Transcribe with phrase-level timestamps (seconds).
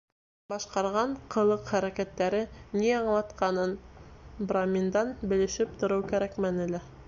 [0.51, 2.39] Башҡарған ҡылыҡ-хәрәкәттәре
[2.79, 3.77] ни аңлатҡанын
[4.53, 6.87] браминдан белешеп тороу кәрәкмәне лә.